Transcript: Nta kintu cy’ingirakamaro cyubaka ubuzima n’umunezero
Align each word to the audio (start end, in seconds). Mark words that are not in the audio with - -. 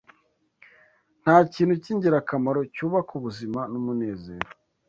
Nta 1.23 1.35
kintu 1.53 1.73
cy’ingirakamaro 1.83 2.59
cyubaka 2.73 3.11
ubuzima 3.19 3.59
n’umunezero 3.71 4.47